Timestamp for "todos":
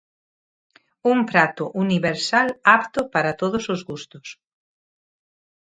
3.41-3.63